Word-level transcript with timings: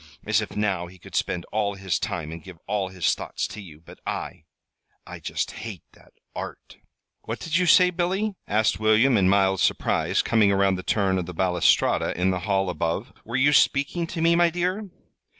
As 0.25 0.41
if 0.41 0.55
now 0.55 0.87
he 0.87 0.97
could 0.97 1.13
spend 1.13 1.45
all 1.51 1.75
his 1.75 1.99
time 1.99 2.31
and 2.31 2.43
give 2.43 2.57
all 2.65 2.89
his 2.89 3.13
thoughts 3.13 3.45
to 3.49 3.61
you! 3.61 3.79
But 3.79 3.99
I 4.03 4.45
I 5.05 5.19
just 5.19 5.51
hate 5.51 5.83
that 5.93 6.13
Art!" 6.35 6.77
"What 7.25 7.39
did 7.39 7.55
you 7.57 7.67
say, 7.67 7.91
Billy?" 7.91 8.33
asked 8.47 8.79
William, 8.79 9.15
in 9.15 9.29
mild 9.29 9.59
surprise, 9.59 10.23
coming 10.23 10.51
around 10.51 10.73
the 10.73 10.81
turn 10.81 11.19
of 11.19 11.27
the 11.27 11.35
balustrade 11.35 12.17
in 12.17 12.31
the 12.31 12.39
hall 12.49 12.71
above. 12.71 13.13
"Were 13.23 13.35
you 13.37 13.53
speaking 13.53 14.07
to 14.07 14.21
me, 14.23 14.35
my 14.35 14.49
dear?" 14.49 14.89